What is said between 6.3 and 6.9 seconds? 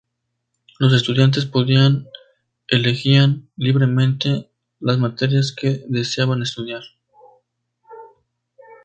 estudiar.